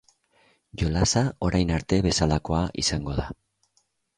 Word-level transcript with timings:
Jolasa 0.81 1.23
orain 1.49 1.73
arte 1.75 2.01
bezalakoa 2.07 2.65
izango 2.85 3.17
da. 3.23 3.29